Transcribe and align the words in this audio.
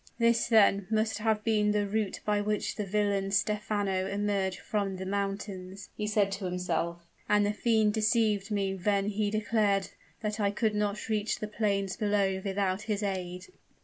"This, 0.17 0.47
then, 0.47 0.87
must 0.89 1.19
have 1.19 1.43
been 1.43 1.73
the 1.73 1.85
route 1.85 2.21
by 2.25 2.41
which 2.41 2.75
the 2.75 2.87
villain 2.87 3.29
Stephano 3.29 4.07
emerged 4.07 4.57
from 4.57 4.95
the 4.95 5.05
mountains," 5.05 5.91
he 5.95 6.07
said 6.07 6.31
to 6.31 6.45
himself, 6.45 7.05
"and 7.29 7.45
the 7.45 7.53
fiend 7.53 7.93
deceived 7.93 8.49
me 8.49 8.73
when 8.73 9.09
he 9.09 9.29
declared 9.29 9.89
that 10.21 10.39
I 10.39 10.49
could 10.49 10.73
not 10.73 11.07
reach 11.07 11.37
the 11.37 11.47
plains 11.47 11.95
below 11.97 12.41
without 12.43 12.81
his 12.89 13.03
aid." 13.03 13.49